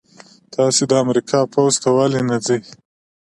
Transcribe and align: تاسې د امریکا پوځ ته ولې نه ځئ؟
تاسې 0.53 0.83
د 0.87 0.91
امریکا 1.03 1.39
پوځ 1.53 1.73
ته 1.81 1.89
ولې 1.97 2.21
نه 2.29 2.37
ځئ؟ 2.45 2.59